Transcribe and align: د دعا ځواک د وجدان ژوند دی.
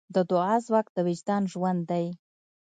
د 0.15 0.17
دعا 0.31 0.55
ځواک 0.67 0.87
د 0.91 0.97
وجدان 1.07 1.43
ژوند 1.53 1.81
دی. 1.91 2.05